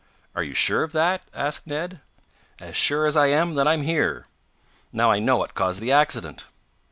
[0.35, 1.99] "Are you sure of that?" asked Ned.
[2.59, 4.25] "As sure as I am that I'm here!
[4.91, 6.47] Now I know what caused the accident!"